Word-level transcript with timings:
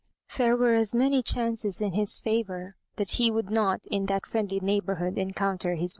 There 0.35 0.57
were 0.57 0.73
as 0.73 0.95
many 0.95 1.21
chances 1.21 1.79
in 1.79 1.93
his 1.93 2.17
favour 2.17 2.75
that 2.95 3.11
he 3.21 3.29
would 3.29 3.51
not 3.51 3.85
in 3.91 4.07
that 4.07 4.25
friendly 4.25 4.59
neighbourhood 4.59 5.19
encounter 5.19 5.75
his. 5.75 5.89